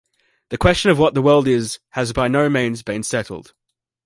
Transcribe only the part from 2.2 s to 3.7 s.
no means been settled.